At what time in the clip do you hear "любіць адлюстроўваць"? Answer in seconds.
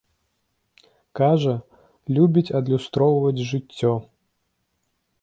2.19-3.45